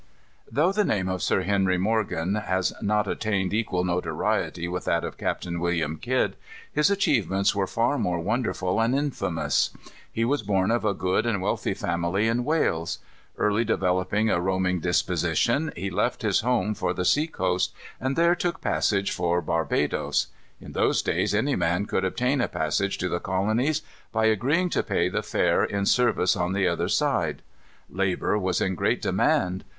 [0.51, 5.15] Though the name of Sir Henry Morgan has not attained equal notoriety with that of
[5.15, 6.37] Captain William Kidd,
[6.73, 9.69] his achievements were far more wonderful and infamous.
[10.11, 12.97] He was born of a good and wealthy family in Wales.
[13.37, 18.59] Early developing a roaming disposition, he left his home for the seacoast, and there took
[18.59, 20.29] passage for Barbadoes.
[20.59, 24.81] In those days any man could obtain a passage to the colonies; by agreeing to
[24.81, 27.43] pay the fare in service on the other side.
[27.87, 29.63] Labor was in great demand.